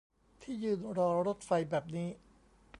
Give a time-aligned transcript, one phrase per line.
[0.41, 2.09] ที่ยืนรอรถไฟแบบนี้